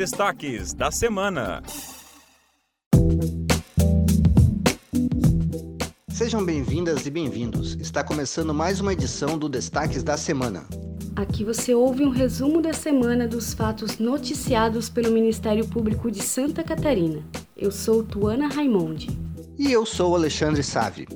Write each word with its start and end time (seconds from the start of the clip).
destaques 0.00 0.72
da 0.72 0.90
semana. 0.90 1.62
Sejam 6.08 6.42
bem-vindas 6.42 7.04
e 7.04 7.10
bem-vindos. 7.10 7.74
Está 7.74 8.02
começando 8.02 8.54
mais 8.54 8.80
uma 8.80 8.94
edição 8.94 9.36
do 9.36 9.46
Destaques 9.46 10.02
da 10.02 10.16
Semana. 10.16 10.66
Aqui 11.14 11.44
você 11.44 11.74
ouve 11.74 12.02
um 12.02 12.08
resumo 12.08 12.62
da 12.62 12.72
semana 12.72 13.28
dos 13.28 13.52
fatos 13.52 13.98
noticiados 13.98 14.88
pelo 14.88 15.12
Ministério 15.12 15.68
Público 15.68 16.10
de 16.10 16.22
Santa 16.22 16.64
Catarina. 16.64 17.22
Eu 17.54 17.70
sou 17.70 18.02
Tuana 18.02 18.48
Raimondi. 18.48 19.10
E 19.58 19.70
eu 19.70 19.84
sou 19.84 20.16
Alexandre 20.16 20.62
Save. 20.62 21.06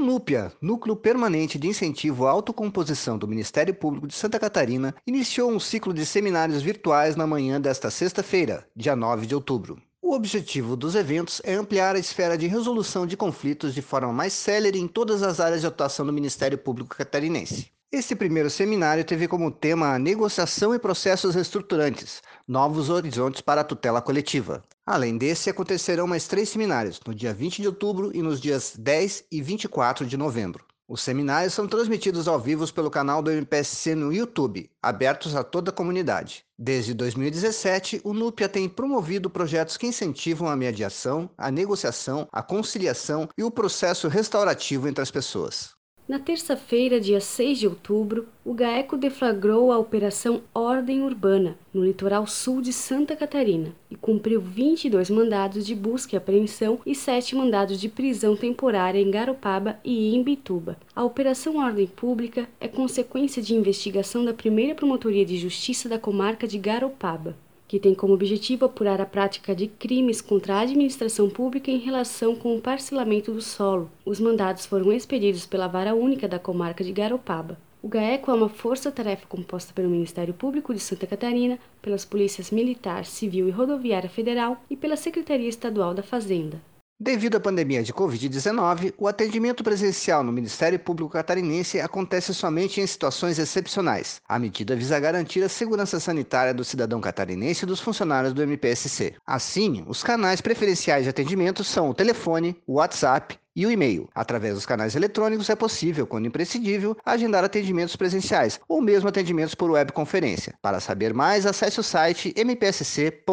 O 0.00 0.02
NUPIA, 0.02 0.50
Núcleo 0.62 0.96
Permanente 0.96 1.58
de 1.58 1.68
Incentivo 1.68 2.26
à 2.26 2.30
Autocomposição 2.30 3.18
do 3.18 3.28
Ministério 3.28 3.74
Público 3.74 4.06
de 4.06 4.14
Santa 4.14 4.40
Catarina, 4.40 4.94
iniciou 5.06 5.50
um 5.50 5.60
ciclo 5.60 5.92
de 5.92 6.06
seminários 6.06 6.62
virtuais 6.62 7.16
na 7.16 7.26
manhã 7.26 7.60
desta 7.60 7.90
sexta-feira, 7.90 8.66
dia 8.74 8.96
9 8.96 9.26
de 9.26 9.34
outubro. 9.34 9.78
O 10.00 10.14
objetivo 10.14 10.74
dos 10.74 10.94
eventos 10.94 11.42
é 11.44 11.52
ampliar 11.52 11.96
a 11.96 11.98
esfera 11.98 12.38
de 12.38 12.46
resolução 12.46 13.06
de 13.06 13.14
conflitos 13.14 13.74
de 13.74 13.82
forma 13.82 14.10
mais 14.10 14.32
célere 14.32 14.78
em 14.78 14.88
todas 14.88 15.22
as 15.22 15.38
áreas 15.38 15.60
de 15.60 15.66
atuação 15.66 16.06
do 16.06 16.14
Ministério 16.14 16.56
Público 16.56 16.96
Catarinense. 16.96 17.70
Este 17.92 18.14
primeiro 18.14 18.48
seminário 18.48 19.04
teve 19.04 19.26
como 19.26 19.50
tema 19.50 19.92
a 19.92 19.98
negociação 19.98 20.72
e 20.72 20.78
processos 20.78 21.34
reestruturantes, 21.34 22.22
novos 22.46 22.88
horizontes 22.88 23.40
para 23.40 23.62
a 23.62 23.64
tutela 23.64 24.00
coletiva. 24.00 24.62
Além 24.86 25.18
desse, 25.18 25.50
acontecerão 25.50 26.06
mais 26.06 26.28
três 26.28 26.50
seminários, 26.50 27.00
no 27.04 27.12
dia 27.12 27.34
20 27.34 27.60
de 27.60 27.66
outubro 27.66 28.12
e 28.14 28.22
nos 28.22 28.40
dias 28.40 28.74
10 28.78 29.24
e 29.32 29.42
24 29.42 30.06
de 30.06 30.16
novembro. 30.16 30.64
Os 30.86 31.02
seminários 31.02 31.52
são 31.52 31.66
transmitidos 31.66 32.28
ao 32.28 32.38
vivo 32.38 32.72
pelo 32.72 32.92
canal 32.92 33.20
do 33.20 33.32
MPSC 33.32 33.96
no 33.96 34.12
YouTube, 34.12 34.70
abertos 34.80 35.34
a 35.34 35.42
toda 35.42 35.72
a 35.72 35.74
comunidade. 35.74 36.44
Desde 36.56 36.94
2017, 36.94 38.02
o 38.04 38.14
NUPIA 38.14 38.48
tem 38.48 38.68
promovido 38.68 39.28
projetos 39.28 39.76
que 39.76 39.88
incentivam 39.88 40.48
a 40.48 40.54
mediação, 40.54 41.28
a 41.36 41.50
negociação, 41.50 42.28
a 42.30 42.40
conciliação 42.40 43.28
e 43.36 43.42
o 43.42 43.50
processo 43.50 44.06
restaurativo 44.06 44.86
entre 44.86 45.02
as 45.02 45.10
pessoas. 45.10 45.79
Na 46.10 46.18
terça-feira, 46.18 46.98
dia 46.98 47.20
6 47.20 47.60
de 47.60 47.68
outubro, 47.68 48.26
o 48.44 48.52
GAECO 48.52 48.96
deflagrou 48.96 49.70
a 49.70 49.78
Operação 49.78 50.42
Ordem 50.52 51.02
Urbana, 51.02 51.56
no 51.72 51.84
litoral 51.84 52.26
sul 52.26 52.60
de 52.60 52.72
Santa 52.72 53.14
Catarina, 53.14 53.72
e 53.88 53.94
cumpriu 53.94 54.40
22 54.40 55.08
mandados 55.08 55.64
de 55.64 55.72
busca 55.72 56.16
e 56.16 56.18
apreensão 56.18 56.80
e 56.84 56.96
7 56.96 57.36
mandados 57.36 57.80
de 57.80 57.88
prisão 57.88 58.34
temporária 58.34 58.98
em 58.98 59.08
Garopaba 59.08 59.78
e 59.84 60.12
em 60.12 60.20
Bituba. 60.20 60.76
A 60.96 61.04
Operação 61.04 61.58
Ordem 61.58 61.86
Pública 61.86 62.48
é 62.60 62.66
consequência 62.66 63.40
de 63.40 63.54
investigação 63.54 64.24
da 64.24 64.34
primeira 64.34 64.74
Promotoria 64.74 65.24
de 65.24 65.36
Justiça 65.36 65.88
da 65.88 65.96
comarca 65.96 66.44
de 66.44 66.58
Garopaba 66.58 67.36
que 67.70 67.78
tem 67.78 67.94
como 67.94 68.14
objetivo 68.14 68.64
apurar 68.64 69.00
a 69.00 69.06
prática 69.06 69.54
de 69.54 69.68
crimes 69.68 70.20
contra 70.20 70.56
a 70.56 70.60
administração 70.62 71.30
pública 71.30 71.70
em 71.70 71.78
relação 71.78 72.34
com 72.34 72.56
o 72.56 72.60
parcelamento 72.60 73.30
do 73.30 73.40
solo. 73.40 73.88
Os 74.04 74.18
mandados 74.18 74.66
foram 74.66 74.92
expedidos 74.92 75.46
pela 75.46 75.68
Vara 75.68 75.94
Única 75.94 76.26
da 76.26 76.40
Comarca 76.40 76.82
de 76.82 76.90
Garopaba. 76.90 77.56
O 77.80 77.86
GAECO 77.86 78.32
é 78.32 78.34
uma 78.34 78.48
força-tarefa 78.48 79.24
composta 79.28 79.72
pelo 79.72 79.88
Ministério 79.88 80.34
Público 80.34 80.74
de 80.74 80.80
Santa 80.80 81.06
Catarina, 81.06 81.60
pelas 81.80 82.04
Polícias 82.04 82.50
Militar, 82.50 83.04
Civil 83.04 83.46
e 83.46 83.52
Rodoviária 83.52 84.10
Federal 84.10 84.60
e 84.68 84.76
pela 84.76 84.96
Secretaria 84.96 85.48
Estadual 85.48 85.94
da 85.94 86.02
Fazenda. 86.02 86.60
Devido 87.02 87.38
à 87.38 87.40
pandemia 87.40 87.82
de 87.82 87.94
Covid-19, 87.94 88.92
o 88.98 89.08
atendimento 89.08 89.64
presencial 89.64 90.22
no 90.22 90.30
Ministério 90.30 90.78
Público 90.78 91.08
Catarinense 91.08 91.80
acontece 91.80 92.34
somente 92.34 92.78
em 92.78 92.86
situações 92.86 93.38
excepcionais. 93.38 94.20
A 94.28 94.38
medida 94.38 94.76
visa 94.76 95.00
garantir 95.00 95.42
a 95.42 95.48
segurança 95.48 95.98
sanitária 95.98 96.52
do 96.52 96.62
cidadão 96.62 97.00
catarinense 97.00 97.64
e 97.64 97.66
dos 97.66 97.80
funcionários 97.80 98.34
do 98.34 98.42
MPSC. 98.42 99.14
Assim, 99.26 99.82
os 99.88 100.02
canais 100.02 100.42
preferenciais 100.42 101.04
de 101.04 101.08
atendimento 101.08 101.64
são 101.64 101.88
o 101.88 101.94
telefone, 101.94 102.54
o 102.66 102.74
WhatsApp 102.74 103.38
e 103.56 103.64
o 103.64 103.70
e-mail. 103.70 104.06
Através 104.14 104.56
dos 104.56 104.66
canais 104.66 104.94
eletrônicos 104.94 105.48
é 105.48 105.56
possível, 105.56 106.06
quando 106.06 106.26
imprescindível, 106.26 106.94
agendar 107.02 107.42
atendimentos 107.42 107.96
presenciais 107.96 108.60
ou 108.68 108.82
mesmo 108.82 109.08
atendimentos 109.08 109.54
por 109.54 109.70
webconferência. 109.70 110.52
Para 110.60 110.80
saber 110.80 111.14
mais, 111.14 111.46
acesse 111.46 111.80
o 111.80 111.82
site 111.82 112.34
mpsc.mp.br 112.36 113.24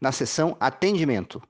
na 0.00 0.10
seção 0.10 0.56
Atendimento. 0.58 1.42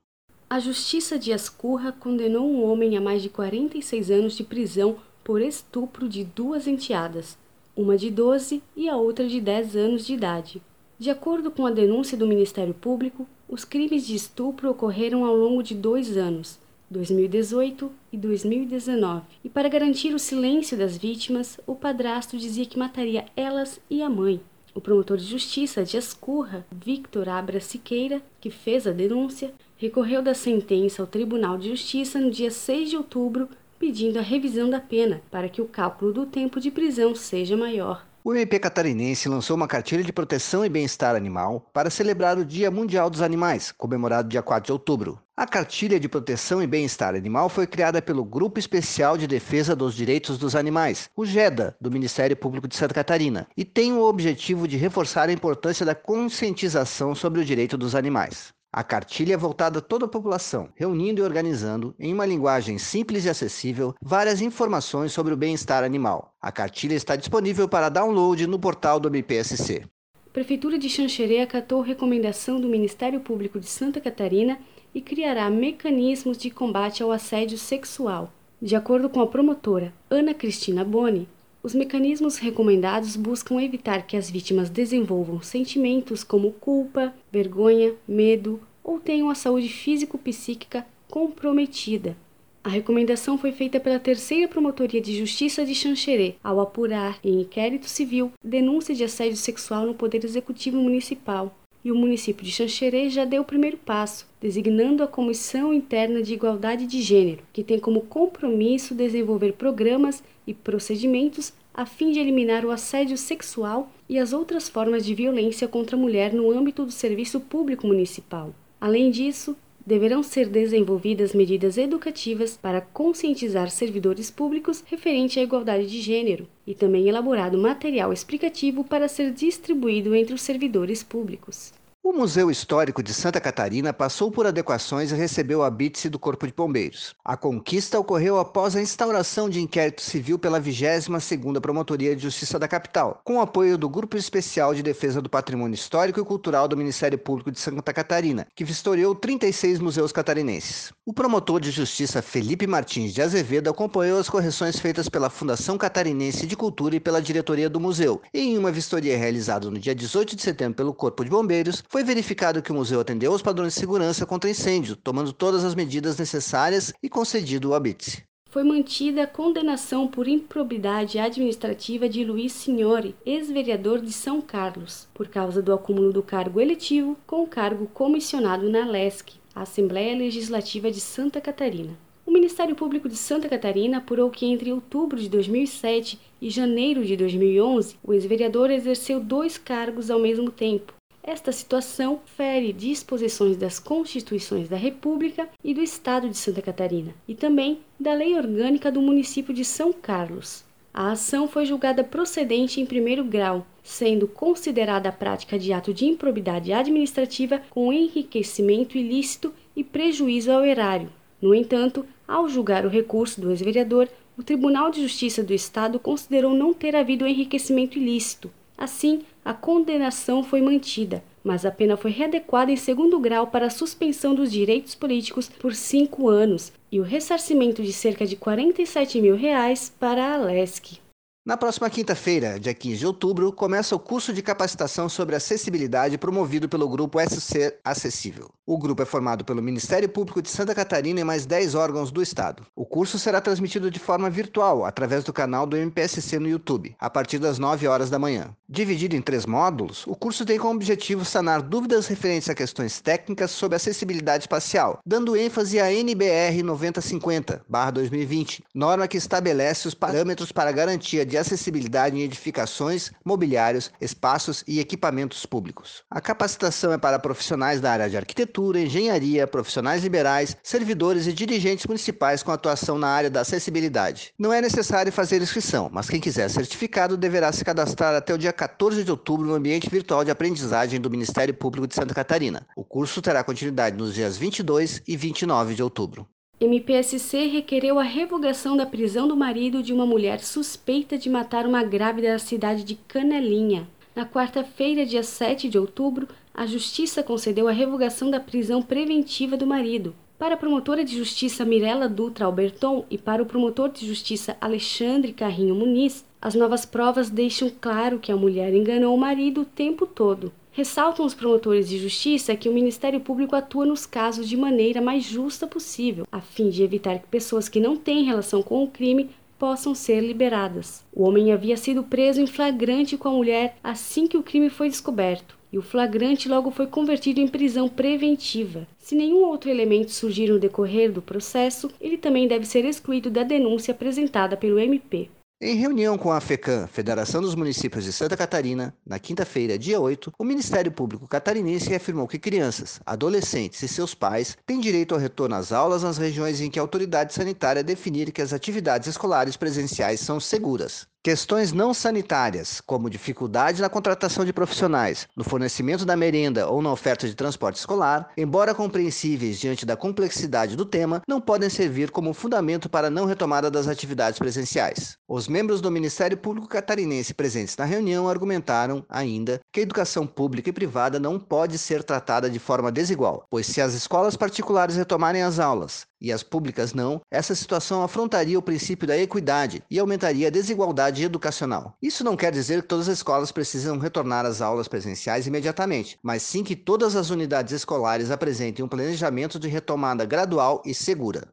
A 0.50 0.59
Justiça 0.59 1.19
de 1.19 1.31
Ascurra 1.31 1.92
condenou 1.92 2.50
um 2.50 2.64
homem 2.64 2.97
a 2.97 3.03
mais 3.03 3.20
de 3.20 3.28
46 3.28 4.10
anos 4.10 4.34
de 4.34 4.42
prisão 4.42 4.97
por 5.22 5.42
estupro 5.42 6.09
de 6.09 6.25
duas 6.25 6.66
enteadas, 6.66 7.36
uma 7.76 7.98
de 7.98 8.10
12 8.10 8.62
e 8.75 8.88
a 8.88 8.97
outra 8.97 9.28
de 9.28 9.42
10 9.42 9.76
anos 9.76 10.06
de 10.06 10.14
idade. 10.14 10.62
De 10.98 11.10
acordo 11.10 11.50
com 11.50 11.66
a 11.66 11.70
denúncia 11.70 12.16
do 12.16 12.26
Ministério 12.26 12.72
Público, 12.72 13.26
os 13.47 13.62
crimes 13.62 14.06
de 14.06 14.14
estupro 14.14 14.70
ocorreram 14.70 15.26
ao 15.26 15.37
longo 15.37 15.62
de 15.62 15.75
dois 15.75 16.16
anos, 16.16 16.58
2018 16.88 17.92
e 18.10 18.16
2019, 18.16 19.26
e 19.44 19.50
para 19.50 19.69
garantir 19.69 20.14
o 20.14 20.19
silêncio 20.19 20.78
das 20.78 20.97
vítimas, 20.97 21.60
o 21.66 21.75
padrasto 21.75 22.38
dizia 22.38 22.64
que 22.64 22.78
mataria 22.78 23.26
elas 23.37 23.78
e 23.91 24.00
a 24.03 24.08
mãe. 24.08 24.41
O 24.75 24.81
promotor 24.81 25.19
de 25.19 25.25
justiça 25.25 25.84
de 25.84 25.98
Ascurra, 25.98 26.64
Victor 26.72 27.28
Abra 27.28 27.60
Siqueira, 27.60 28.22
que 28.41 28.48
fez 28.48 28.87
a 28.87 28.92
denúncia, 28.92 29.53
recorreu 29.78 30.20
da 30.20 30.34
sentença 30.34 31.00
ao 31.00 31.06
Tribunal 31.06 31.56
de 31.56 31.68
Justiça 31.68 32.18
no 32.18 32.30
dia 32.30 32.50
6 32.50 32.90
de 32.90 32.96
outubro, 32.96 33.48
pedindo 33.78 34.18
a 34.18 34.22
revisão 34.22 34.68
da 34.68 34.80
pena 34.80 35.22
para 35.30 35.48
que 35.48 35.62
o 35.62 35.66
cálculo 35.66 36.12
do 36.12 36.26
tempo 36.26 36.60
de 36.60 36.70
prisão 36.70 37.14
seja 37.14 37.56
maior. 37.56 38.04
O 38.24 38.34
MP 38.34 38.58
catarinense 38.58 39.28
lançou 39.28 39.56
uma 39.56 39.68
cartilha 39.68 40.02
de 40.02 40.12
proteção 40.12 40.64
e 40.64 40.68
bem-estar 40.68 41.14
animal 41.14 41.64
para 41.72 41.88
celebrar 41.88 42.36
o 42.36 42.44
Dia 42.44 42.70
Mundial 42.70 43.08
dos 43.08 43.22
Animais, 43.22 43.72
comemorado 43.72 44.28
dia 44.28 44.42
4 44.42 44.66
de 44.66 44.72
outubro. 44.72 45.18
A 45.36 45.46
cartilha 45.46 46.00
de 46.00 46.08
proteção 46.08 46.60
e 46.60 46.66
bem-estar 46.66 47.14
animal 47.14 47.48
foi 47.48 47.64
criada 47.64 48.02
pelo 48.02 48.24
Grupo 48.24 48.58
Especial 48.58 49.16
de 49.16 49.28
Defesa 49.28 49.76
dos 49.76 49.94
Direitos 49.94 50.36
dos 50.36 50.56
Animais, 50.56 51.08
o 51.16 51.24
GEDA, 51.24 51.76
do 51.80 51.92
Ministério 51.92 52.36
Público 52.36 52.66
de 52.66 52.76
Santa 52.76 52.92
Catarina, 52.92 53.46
e 53.56 53.64
tem 53.64 53.92
o 53.92 54.02
objetivo 54.02 54.66
de 54.66 54.76
reforçar 54.76 55.28
a 55.28 55.32
importância 55.32 55.86
da 55.86 55.94
conscientização 55.94 57.14
sobre 57.14 57.40
o 57.40 57.44
direito 57.44 57.78
dos 57.78 57.94
animais. 57.94 58.52
A 58.70 58.84
cartilha 58.84 59.32
é 59.32 59.36
voltada 59.36 59.78
a 59.78 59.82
toda 59.82 60.04
a 60.04 60.08
população, 60.08 60.68
reunindo 60.74 61.22
e 61.22 61.24
organizando, 61.24 61.94
em 61.98 62.12
uma 62.12 62.26
linguagem 62.26 62.76
simples 62.76 63.24
e 63.24 63.30
acessível, 63.30 63.94
várias 64.02 64.42
informações 64.42 65.10
sobre 65.10 65.32
o 65.32 65.36
bem-estar 65.38 65.82
animal. 65.82 66.34
A 66.38 66.52
cartilha 66.52 66.94
está 66.94 67.16
disponível 67.16 67.66
para 67.66 67.88
download 67.88 68.46
no 68.46 68.58
portal 68.58 69.00
do 69.00 69.08
MPSC. 69.08 69.86
Prefeitura 70.34 70.78
de 70.78 70.90
Xanxerê 70.90 71.40
acatou 71.40 71.80
recomendação 71.80 72.60
do 72.60 72.68
Ministério 72.68 73.20
Público 73.20 73.58
de 73.58 73.66
Santa 73.66 74.02
Catarina 74.02 74.58
e 74.94 75.00
criará 75.00 75.48
mecanismos 75.48 76.36
de 76.36 76.50
combate 76.50 77.02
ao 77.02 77.10
assédio 77.10 77.56
sexual. 77.56 78.30
De 78.60 78.76
acordo 78.76 79.08
com 79.08 79.22
a 79.22 79.26
promotora 79.26 79.94
Ana 80.10 80.34
Cristina 80.34 80.84
Boni, 80.84 81.26
os 81.68 81.74
mecanismos 81.74 82.38
recomendados 82.38 83.14
buscam 83.14 83.60
evitar 83.60 84.06
que 84.06 84.16
as 84.16 84.30
vítimas 84.30 84.70
desenvolvam 84.70 85.42
sentimentos 85.42 86.24
como 86.24 86.52
culpa, 86.52 87.12
vergonha, 87.30 87.92
medo 88.08 88.58
ou 88.82 88.98
tenham 88.98 89.28
a 89.28 89.34
saúde 89.34 89.68
físico-psíquica 89.68 90.86
comprometida. 91.10 92.16
A 92.64 92.70
recomendação 92.70 93.36
foi 93.36 93.52
feita 93.52 93.78
pela 93.78 93.98
Terceira 94.00 94.48
Promotoria 94.48 94.98
de 94.98 95.14
Justiça 95.18 95.62
de 95.62 95.74
Xanxerê, 95.74 96.36
ao 96.42 96.58
apurar, 96.58 97.18
em 97.22 97.42
inquérito 97.42 97.86
civil, 97.86 98.32
denúncia 98.42 98.94
de 98.94 99.04
assédio 99.04 99.36
sexual 99.36 99.84
no 99.84 99.94
Poder 99.94 100.24
Executivo 100.24 100.78
Municipal. 100.78 101.54
E 101.84 101.92
o 101.92 101.94
município 101.94 102.44
de 102.44 102.50
Xanxerê 102.50 103.10
já 103.10 103.26
deu 103.26 103.42
o 103.42 103.44
primeiro 103.44 103.76
passo, 103.76 104.26
designando 104.40 105.02
a 105.02 105.06
Comissão 105.06 105.72
Interna 105.74 106.22
de 106.22 106.32
Igualdade 106.32 106.86
de 106.86 107.02
Gênero, 107.02 107.42
que 107.52 107.62
tem 107.62 107.78
como 107.78 108.00
compromisso 108.00 108.94
desenvolver 108.94 109.52
programas 109.52 110.22
e 110.46 110.54
procedimentos 110.54 111.52
a 111.78 111.86
fim 111.86 112.10
de 112.10 112.18
eliminar 112.18 112.64
o 112.64 112.72
assédio 112.72 113.16
sexual 113.16 113.88
e 114.08 114.19
as 114.19 114.32
outras 114.32 114.69
formas 114.69 115.06
de 115.06 115.14
violência 115.14 115.69
contra 115.69 115.94
a 115.94 115.98
mulher 115.98 116.32
no 116.32 116.50
âmbito 116.50 116.84
do 116.84 116.90
serviço 116.90 117.38
público 117.38 117.86
municipal. 117.86 118.52
Além 118.80 119.12
disso, 119.12 119.56
deverão 119.86 120.20
ser 120.20 120.48
desenvolvidas 120.48 121.32
medidas 121.32 121.78
educativas 121.78 122.56
para 122.56 122.80
conscientizar 122.80 123.70
servidores 123.70 124.28
públicos 124.28 124.82
referente 124.88 125.38
à 125.38 125.42
igualdade 125.44 125.86
de 125.86 126.00
gênero 126.00 126.48
e 126.66 126.75
também 126.75 127.08
elaborado 127.08 127.56
material 127.56 128.12
explicativo 128.12 128.82
para 128.82 129.06
ser 129.06 129.31
distribuído 129.31 130.16
entre 130.16 130.34
os 130.34 130.42
servidores 130.42 131.04
públicos. 131.04 131.72
O 132.08 132.12
Museu 132.19 132.50
Histórico 132.50 133.02
de 133.02 133.12
Santa 133.12 133.38
Catarina 133.38 133.93
passou 133.93 134.31
por 134.31 134.46
adequações 134.46 135.12
e 135.12 135.14
recebeu 135.14 135.62
a 135.62 135.69
BITSE 135.69 136.08
do 136.08 136.19
Corpo 136.19 136.46
de 136.46 136.55
Bombeiros. 136.55 137.14
A 137.22 137.37
conquista 137.37 138.00
ocorreu 138.00 138.38
após 138.38 138.75
a 138.75 138.81
instauração 138.81 139.46
de 139.46 139.60
inquérito 139.60 140.00
civil 140.00 140.38
pela 140.38 140.58
22ª 140.58 141.60
Promotoria 141.60 142.16
de 142.16 142.22
Justiça 142.22 142.58
da 142.58 142.66
capital, 142.66 143.20
com 143.22 143.43
apoio 143.43 143.76
do 143.76 143.90
Grupo 143.90 144.16
Especial 144.16 144.75
de 144.75 144.82
Defesa 144.82 145.20
do 145.20 145.28
Patrimônio 145.28 145.75
Histórico 145.75 146.19
e 146.19 146.25
Cultural 146.25 146.66
do 146.66 146.78
Ministério 146.78 147.19
Público 147.19 147.52
de 147.52 147.60
Santa 147.60 147.93
Catarina, 147.93 148.46
que 148.56 148.64
vistoriou 148.64 149.14
36 149.14 149.78
museus 149.78 150.10
catarinenses. 150.10 150.90
O 151.05 151.12
promotor 151.12 151.60
de 151.60 151.70
justiça 151.70 152.22
Felipe 152.22 152.66
Martins 152.66 153.12
de 153.12 153.20
Azevedo 153.20 153.69
acompanhou 153.69 154.19
as 154.19 154.31
correções 154.31 154.78
feitas 154.78 155.10
pela 155.10 155.28
Fundação 155.28 155.76
Catarinense 155.76 156.46
de 156.46 156.56
Cultura 156.56 156.96
e 156.96 157.00
pela 157.00 157.20
diretoria 157.20 157.69
do 157.69 157.78
museu. 157.78 158.22
E 158.32 158.40
em 158.40 158.56
uma 158.56 158.72
vistoria 158.72 159.19
realizada 159.19 159.70
no 159.70 159.78
dia 159.78 159.94
18 159.94 160.34
de 160.34 160.40
setembro 160.40 160.75
pelo 160.75 160.94
Corpo 160.94 161.22
de 161.22 161.28
Bombeiros, 161.28 161.84
foi 161.97 161.97
verificado 162.04 162.62
que 162.62 162.72
o 162.72 162.74
museu 162.74 163.00
atendeu 163.00 163.32
aos 163.32 163.42
padrões 163.42 163.74
de 163.74 163.80
segurança 163.80 164.26
contra 164.26 164.50
incêndio, 164.50 164.96
tomando 164.96 165.32
todas 165.32 165.64
as 165.64 165.74
medidas 165.74 166.18
necessárias 166.18 166.92
e 167.02 167.08
concedido 167.08 167.70
o 167.70 167.74
habite. 167.74 168.24
Foi 168.50 168.64
mantida 168.64 169.24
a 169.24 169.26
condenação 169.26 170.08
por 170.08 170.26
improbidade 170.26 171.18
administrativa 171.18 172.08
de 172.08 172.24
Luiz 172.24 172.52
Signori, 172.52 173.14
ex-vereador 173.26 174.00
de 174.00 174.10
São 174.10 174.40
Carlos, 174.40 175.06
por 175.12 175.28
causa 175.28 175.60
do 175.60 175.72
acúmulo 175.72 176.12
do 176.14 176.22
cargo 176.22 176.58
eletivo 176.58 177.14
com 177.26 177.42
o 177.42 177.46
cargo 177.46 177.86
comissionado 177.86 178.70
na 178.70 178.86
LESC, 178.86 179.34
a 179.54 179.62
Assembleia 179.62 180.16
Legislativa 180.16 180.90
de 180.90 181.00
Santa 181.00 181.42
Catarina. 181.42 181.96
O 182.24 182.30
Ministério 182.30 182.74
Público 182.74 183.08
de 183.08 183.16
Santa 183.16 183.48
Catarina 183.48 183.98
apurou 183.98 184.30
que 184.30 184.46
entre 184.46 184.72
outubro 184.72 185.18
de 185.18 185.28
2007 185.28 186.18
e 186.40 186.50
janeiro 186.50 187.04
de 187.04 187.16
2011, 187.16 187.96
o 188.02 188.12
ex-vereador 188.12 188.70
exerceu 188.70 189.20
dois 189.20 189.56
cargos 189.56 190.10
ao 190.10 190.18
mesmo 190.18 190.50
tempo, 190.50 190.94
esta 191.28 191.52
situação 191.52 192.20
fere 192.25 192.72
disposições 192.72 193.58
das 193.58 193.78
Constituições 193.78 194.66
da 194.66 194.78
República 194.78 195.46
e 195.62 195.75
do 195.75 195.82
Estado 195.82 196.26
de 196.26 196.38
Santa 196.38 196.62
Catarina, 196.62 197.14
e 197.28 197.34
também 197.34 197.80
da 198.00 198.14
Lei 198.14 198.34
Orgânica 198.34 198.90
do 198.90 199.02
município 199.02 199.52
de 199.52 199.62
São 199.62 199.92
Carlos. 199.92 200.64
A 200.92 201.12
ação 201.12 201.46
foi 201.46 201.66
julgada 201.66 202.02
procedente 202.02 202.80
em 202.80 202.86
primeiro 202.86 203.22
grau, 203.22 203.66
sendo 203.82 204.26
considerada 204.26 205.10
a 205.10 205.12
prática 205.12 205.58
de 205.58 205.70
ato 205.70 205.92
de 205.92 206.06
improbidade 206.06 206.72
administrativa 206.72 207.60
com 207.69 207.92
enriquecimento 207.92 208.96
ilícito 208.96 209.52
e 209.76 209.84
prejuízo 209.84 210.50
ao 210.50 210.64
erário. 210.64 211.12
No 211.42 211.54
entanto, 211.54 212.06
ao 212.26 212.48
julgar 212.48 212.86
o 212.86 212.90
recurso 212.90 213.38
do 213.38 213.50
ex-vereador, 213.50 214.08
o 214.36 214.42
Tribunal 214.42 214.90
de 214.90 215.02
Justiça 215.02 215.42
do 215.42 215.52
Estado 215.52 215.98
considerou 215.98 216.54
não 216.54 216.72
ter 216.72 216.96
havido 216.96 217.26
enriquecimento 217.26 217.98
ilícito. 217.98 218.50
Assim, 218.78 219.22
a 219.44 219.52
condenação 219.52 220.44
foi 220.44 220.62
mantida, 220.62 221.25
mas 221.42 221.66
a 221.66 221.70
pena 221.72 221.96
foi 221.96 222.12
readequada 222.12 222.70
em 222.70 222.76
segundo 222.76 223.19
grau 223.19 223.48
para 223.48 223.66
a 223.66 223.70
suspensão 223.70 224.36
dos 224.36 224.52
direitos 224.52 224.94
políticos 224.94 225.48
por 225.48 225.75
cinco 225.75 226.28
anos 226.28 226.72
e 226.92 227.00
o 227.00 227.02
ressarcimento 227.02 227.82
de 227.82 227.92
cerca 227.92 228.25
de 228.25 228.36
47 228.36 229.20
mil 229.20 229.34
reais 229.34 229.92
para 229.98 230.25
a 230.25 230.34
Alesc. 230.34 231.00
Na 231.48 231.56
próxima 231.56 231.88
quinta-feira, 231.88 232.60
dia 232.60 232.74
15 232.74 232.98
de 232.98 233.06
outubro, 233.06 233.50
começa 233.50 233.96
o 233.96 233.98
curso 233.98 234.34
de 234.34 234.42
capacitação 234.42 235.08
sobre 235.08 235.34
acessibilidade 235.34 236.18
promovido 236.18 236.68
pelo 236.68 236.86
Grupo 236.86 237.18
SC 237.18 237.74
Acessível. 237.82 238.50
O 238.66 238.76
grupo 238.76 239.00
é 239.00 239.06
formado 239.06 239.46
pelo 239.46 239.62
Ministério 239.62 240.10
Público 240.10 240.42
de 240.42 240.50
Santa 240.50 240.74
Catarina 240.74 241.20
e 241.20 241.24
mais 241.24 241.46
10 241.46 241.74
órgãos 241.74 242.10
do 242.10 242.20
Estado. 242.20 242.66
O 242.76 242.84
curso 242.84 243.18
será 243.18 243.40
transmitido 243.40 243.90
de 243.90 243.98
forma 243.98 244.28
virtual, 244.28 244.84
através 244.84 245.24
do 245.24 245.32
canal 245.32 245.66
do 245.66 245.74
MPSC 245.74 246.38
no 246.38 246.50
YouTube, 246.50 246.94
a 247.00 247.08
partir 247.08 247.38
das 247.38 247.58
9 247.58 247.88
horas 247.88 248.10
da 248.10 248.18
manhã. 248.18 248.54
Dividido 248.68 249.16
em 249.16 249.22
três 249.22 249.46
módulos, 249.46 250.06
o 250.06 250.14
curso 250.14 250.44
tem 250.44 250.58
como 250.58 250.74
objetivo 250.74 251.24
sanar 251.24 251.62
dúvidas 251.62 252.06
referentes 252.08 252.50
a 252.50 252.54
questões 252.54 253.00
técnicas 253.00 253.52
sobre 253.52 253.76
acessibilidade 253.76 254.44
espacial, 254.44 255.00
dando 255.06 255.34
ênfase 255.34 255.80
à 255.80 255.90
NBR 255.90 256.62
9050-2020, 256.62 258.60
norma 258.74 259.08
que 259.08 259.16
estabelece 259.16 259.88
os 259.88 259.94
parâmetros 259.94 260.52
para 260.52 260.70
garantia 260.70 261.24
de 261.24 261.38
acessibilidade 261.38 262.17
em 262.17 262.23
edificações, 262.23 263.11
mobiliários, 263.25 263.90
espaços 264.00 264.64
e 264.67 264.81
equipamentos 264.81 265.46
públicos. 265.46 266.02
A 266.11 266.20
capacitação 266.20 266.93
é 266.93 266.99
para 266.99 267.19
profissionais 267.19 267.81
da 267.81 267.93
área 267.93 268.11
de 268.11 268.17
arquitetura, 268.17 268.81
engenharia, 268.81 269.46
profissionais 269.46 270.02
liberais, 270.02 270.56
servidores 270.62 271.26
e 271.26 271.32
dirigentes 271.32 271.87
municipais 271.87 272.43
com 272.43 272.50
atuação 272.50 272.99
na 272.99 273.08
área 273.08 273.31
da 273.31 273.40
acessibilidade. 273.40 274.32
Não 274.38 274.52
é 274.52 274.61
necessário 274.61 275.12
fazer 275.12 275.40
inscrição, 275.40 275.88
mas 275.93 276.08
quem 276.08 276.20
quiser 276.20 276.49
certificado 276.49 277.17
deverá 277.17 277.52
se 277.52 277.64
cadastrar 277.64 278.14
até 278.14 278.34
o 278.34 278.38
dia 278.38 278.52
14 278.52 279.05
de 279.05 279.11
outubro 279.11 279.46
no 279.46 279.55
ambiente 279.55 279.88
virtual 279.88 280.25
de 280.25 280.31
aprendizagem 280.31 281.00
do 281.00 281.11
Ministério 281.11 281.55
Público 281.55 281.87
de 281.87 281.94
Santa 281.94 282.14
Catarina. 282.14 282.67
O 282.76 282.84
curso 282.84 283.23
terá 283.23 283.44
continuidade 283.44 283.96
nos 283.96 284.14
dias 284.14 284.37
22 284.37 285.02
e 285.06 285.17
29 285.17 285.75
de 285.75 285.82
outubro. 285.82 286.26
MPSC 286.60 287.46
requereu 287.46 288.00
a 288.00 288.02
revogação 288.02 288.76
da 288.76 288.84
prisão 288.84 289.28
do 289.28 289.37
marido 289.37 289.81
de 289.81 289.93
uma 289.93 290.05
mulher 290.05 290.40
suspeita 290.40 291.16
de 291.16 291.31
matar 291.31 291.64
uma 291.64 291.84
grávida 291.84 292.32
da 292.32 292.38
cidade 292.40 292.82
de 292.82 292.96
Canelinha. 292.96 293.88
Na 294.12 294.26
quarta-feira, 294.26 295.06
dia 295.06 295.22
7 295.22 295.69
de 295.69 295.78
outubro, 295.78 296.26
a 296.52 296.66
Justiça 296.66 297.22
concedeu 297.22 297.69
a 297.69 297.72
revogação 297.72 298.28
da 298.28 298.40
prisão 298.40 298.82
preventiva 298.82 299.56
do 299.56 299.69
marido. 299.69 300.16
Para 300.37 300.55
a 300.55 300.56
promotora 300.56 301.05
de 301.05 301.16
justiça 301.16 301.64
Mirela 301.64 302.08
Dutra 302.08 302.46
Alberton 302.46 303.05
e 303.08 303.16
para 303.16 303.43
o 303.43 303.46
promotor 303.46 303.90
de 303.90 304.05
justiça 304.05 304.56
Alexandre 304.60 305.32
Carrinho 305.32 305.76
Muniz, 305.76 306.25
as 306.43 306.56
novas 306.56 306.84
provas 306.84 307.31
deixam 307.31 307.70
claro 307.81 308.19
que 308.19 308.32
a 308.32 308.37
mulher 308.37 308.75
enganou 308.75 309.14
o 309.14 309.19
marido 309.19 309.60
o 309.60 309.64
tempo 309.64 310.06
todo. 310.06 310.52
Ressaltam 310.78 311.26
os 311.26 311.34
promotores 311.34 311.88
de 311.88 311.98
justiça 311.98 312.54
que 312.54 312.69
o 312.69 312.72
Ministério 312.72 313.19
Público 313.19 313.56
atua 313.56 313.84
nos 313.84 314.06
casos 314.06 314.48
de 314.48 314.56
maneira 314.56 315.02
mais 315.02 315.25
justa 315.25 315.66
possível, 315.66 316.25
a 316.30 316.40
fim 316.40 316.70
de 316.70 316.84
evitar 316.84 317.19
que 317.19 317.26
pessoas 317.26 317.69
que 317.69 317.80
não 317.80 317.96
têm 317.96 318.22
relação 318.22 318.62
com 318.62 318.84
o 318.84 318.86
crime 318.86 319.28
possam 319.58 319.92
ser 319.92 320.20
liberadas. 320.20 321.04
O 321.12 321.25
homem 321.25 321.50
havia 321.50 321.76
sido 321.76 322.04
preso 322.04 322.40
em 322.40 322.46
flagrante 322.46 323.16
com 323.16 323.26
a 323.26 323.32
mulher 323.32 323.76
assim 323.82 324.28
que 324.28 324.36
o 324.36 324.42
crime 324.44 324.70
foi 324.70 324.88
descoberto, 324.88 325.58
e 325.72 325.78
o 325.78 325.82
flagrante 325.82 326.48
logo 326.48 326.70
foi 326.70 326.86
convertido 326.86 327.40
em 327.40 327.48
prisão 327.48 327.88
preventiva. 327.88 328.86
Se 329.00 329.16
nenhum 329.16 329.44
outro 329.46 329.69
elemento 329.69 330.12
surgir 330.12 330.48
no 330.48 330.60
decorrer 330.60 331.10
do 331.10 331.20
processo, 331.20 331.90
ele 332.00 332.16
também 332.16 332.46
deve 332.46 332.64
ser 332.64 332.84
excluído 332.84 333.28
da 333.31 333.42
denúncia 333.42 333.90
apresentada 333.90 334.56
pelo 334.56 334.78
MP. 334.78 335.28
Em 335.60 335.75
reunião 335.75 336.16
com 336.16 336.31
a 336.31 336.40
FECAM, 336.40 336.87
Federação 336.87 337.43
dos 337.43 337.56
Municípios 337.56 338.05
de 338.05 338.12
Santa 338.12 338.37
Catarina, 338.37 338.94
na 339.05 339.19
quinta-feira, 339.19 339.76
dia 339.76 339.99
8, 339.99 340.32
o 340.38 340.44
Ministério 340.44 340.93
Público 340.93 341.26
Catarinense 341.26 341.93
afirmou 341.93 342.28
que 342.28 342.38
crianças, 342.38 343.00
adolescentes 343.05 343.82
e 343.82 343.88
seus 343.88 344.14
pais 344.14 344.56
têm 344.64 344.78
direito 344.78 345.16
ao 345.16 345.20
retorno 345.20 345.56
às 345.56 345.72
aulas 345.72 346.05
nas 346.05 346.16
regiões 346.16 346.60
em 346.60 346.70
que 346.70 346.78
a 346.78 346.82
autoridade 346.82 347.34
sanitária 347.34 347.82
definir 347.82 348.31
que 348.31 348.40
as 348.40 348.52
atividades 348.52 349.08
escolares 349.08 349.56
presenciais 349.56 350.20
são 350.20 350.38
seguras. 350.38 351.08
Questões 351.28 351.75
não 351.75 351.92
sanitárias, 351.92 352.80
como 352.80 353.10
dificuldade 353.10 353.82
na 353.82 353.90
contratação 353.90 354.46
de 354.46 354.52
profissionais, 354.54 355.28
no 355.36 355.44
fornecimento 355.44 356.06
da 356.06 356.16
merenda 356.16 356.66
ou 356.70 356.80
na 356.80 356.90
oferta 356.90 357.28
de 357.28 357.34
transporte 357.34 357.76
escolar, 357.76 358.30
embora 358.34 358.75
compreensíveis 358.75 359.60
diante 359.60 359.84
da 359.84 359.94
complexidade 359.94 360.75
do 360.75 360.86
tema, 360.86 361.20
não 361.28 361.38
podem 361.38 361.69
servir 361.69 362.10
como 362.10 362.32
fundamento 362.32 362.88
para 362.88 363.08
a 363.08 363.10
não 363.10 363.26
retomada 363.26 363.70
das 363.70 363.88
atividades 363.88 364.38
presenciais. 364.38 365.19
Os 365.28 365.48
membros 365.48 365.82
do 365.82 365.90
Ministério 365.90 366.38
Público 366.38 366.66
Catarinense 366.66 367.34
presentes 367.34 367.76
na 367.76 367.84
reunião 367.84 368.26
argumentaram, 368.26 369.05
ainda, 369.06 369.60
que 369.70 369.81
a 369.81 369.82
educação 369.82 370.26
pública 370.26 370.70
e 370.70 370.72
privada 370.72 371.20
não 371.20 371.38
pode 371.38 371.76
ser 371.76 372.03
tratada 372.03 372.48
de 372.48 372.58
forma 372.58 372.91
desigual, 372.91 373.44
pois 373.50 373.67
se 373.67 373.82
as 373.82 373.93
escolas 373.93 374.34
particulares 374.34 374.96
retomarem 374.96 375.43
as 375.43 375.58
aulas 375.58 376.07
e 376.20 376.32
as 376.32 376.43
públicas 376.43 376.93
não, 376.93 377.20
essa 377.31 377.55
situação 377.55 378.03
afrontaria 378.03 378.58
o 378.58 378.63
princípio 378.63 379.06
da 379.06 379.17
equidade 379.17 379.82
e 379.91 379.98
aumentaria 379.98 380.48
a 380.48 380.51
desigualdade 380.51 381.22
educacional. 381.22 381.96
Isso 382.03 382.25
não 382.25 382.37
quer 382.37 382.53
dizer 382.53 382.82
que 382.82 382.89
todas 382.89 383.08
as 383.08 383.19
escolas 383.19 383.53
precisam 383.53 383.98
retornar 383.98 384.44
às 384.46 384.60
aulas 384.60 384.89
presenciais 384.89 385.46
imediatamente, 385.46 386.19
mas 386.22 386.43
sim 386.43 386.65
que 386.65 386.77
todas 386.77 387.17
as 387.17 387.31
unidades 387.31 387.72
escolares 387.72 388.31
apresentem 388.31 388.84
um 388.84 388.89
planejamento 388.89 389.58
de 389.58 389.69
retomada 389.69 390.25
gradual 390.25 390.82
e 390.84 390.94
segura. 390.94 391.48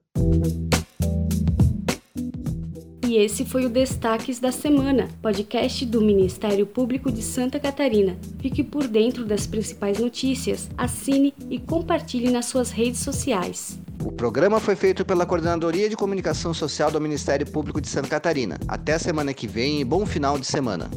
E 3.07 3.17
esse 3.17 3.45
foi 3.45 3.65
o 3.65 3.69
Destaques 3.69 4.39
da 4.39 4.51
Semana, 4.51 5.07
podcast 5.21 5.85
do 5.85 6.01
Ministério 6.01 6.65
Público 6.65 7.11
de 7.11 7.21
Santa 7.21 7.59
Catarina. 7.59 8.17
Fique 8.39 8.63
por 8.63 8.87
dentro 8.87 9.23
das 9.23 9.45
principais 9.45 9.99
notícias, 9.99 10.69
assine 10.75 11.31
e 11.49 11.59
compartilhe 11.59 12.31
nas 12.31 12.47
suas 12.47 12.71
redes 12.71 13.01
sociais. 13.01 13.79
O 14.05 14.11
programa 14.11 14.59
foi 14.59 14.75
feito 14.75 15.03
pela 15.03 15.25
Coordenadoria 15.25 15.89
de 15.89 15.95
Comunicação 15.95 16.53
Social 16.53 16.91
do 16.91 17.01
Ministério 17.01 17.49
Público 17.49 17.81
de 17.81 17.89
Santa 17.89 18.07
Catarina. 18.07 18.59
Até 18.67 18.99
semana 18.99 19.33
que 19.33 19.47
vem 19.47 19.81
e 19.81 19.83
bom 19.83 20.05
final 20.05 20.37
de 20.37 20.45
semana. 20.45 20.91